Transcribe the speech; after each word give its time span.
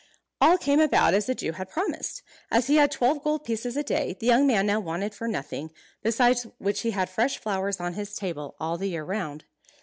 All 0.41 0.57
came 0.57 0.79
about 0.79 1.13
as 1.13 1.27
the 1.27 1.35
Jew 1.35 1.51
had 1.51 1.69
promised. 1.69 2.23
As 2.49 2.65
he 2.65 2.77
had 2.77 2.89
twelve 2.89 3.23
gold 3.23 3.43
pieces 3.43 3.77
a 3.77 3.83
day, 3.83 4.17
the 4.19 4.25
young 4.25 4.47
man 4.47 4.65
now 4.65 4.79
wanted 4.79 5.13
for 5.13 5.27
nothing, 5.27 5.69
besides 6.01 6.47
which 6.57 6.79
he 6.81 6.89
had 6.89 7.07
fresh 7.07 7.37
flowers 7.37 7.79
on 7.79 7.93
his 7.93 8.15
table 8.15 8.55
all 8.59 8.79
the 8.79 8.89
year 8.89 9.03
round. 9.03 9.45